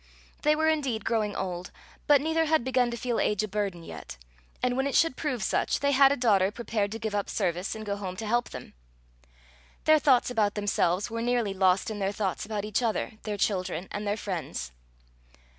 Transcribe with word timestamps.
They 0.41 0.55
were 0.55 0.67
indeed 0.67 1.05
growing 1.05 1.35
old, 1.35 1.69
but 2.07 2.21
neither 2.21 2.45
had 2.45 2.63
begun 2.63 2.89
to 2.89 2.97
feel 2.97 3.19
age 3.19 3.43
a 3.43 3.47
burden 3.47 3.83
yet, 3.83 4.17
and 4.63 4.75
when 4.75 4.87
it 4.87 4.95
should 4.95 5.15
prove 5.15 5.43
such, 5.43 5.79
they 5.79 5.91
had 5.91 6.11
a 6.11 6.17
daughter 6.17 6.49
prepared 6.49 6.91
to 6.93 6.97
give 6.97 7.13
up 7.13 7.29
service 7.29 7.75
and 7.75 7.85
go 7.85 7.97
home 7.97 8.15
to 8.15 8.25
help 8.25 8.49
them. 8.49 8.73
Their 9.85 9.99
thoughts 9.99 10.31
about 10.31 10.55
themselves 10.55 11.11
were 11.11 11.21
nearly 11.21 11.53
lost 11.53 11.91
in 11.91 11.99
their 11.99 12.11
thoughts 12.11 12.47
about 12.47 12.65
each 12.65 12.81
other, 12.81 13.11
their 13.25 13.37
children, 13.37 13.87
and 13.91 14.07
their 14.07 14.17
friends. 14.17 14.71